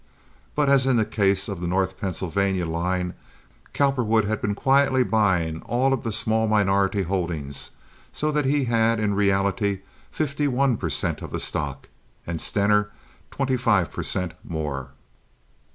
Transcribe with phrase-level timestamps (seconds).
[0.55, 3.13] But, as in the case of the North Pennsylvania line,
[3.71, 7.69] Cowperwood had been quietly buying all of the small minority holdings,
[8.11, 11.21] so that he had in reality fifty one per cent.
[11.21, 11.87] of the stock,
[12.25, 12.89] and Stener
[13.29, 14.33] twenty five per cent.
[14.43, 14.89] more.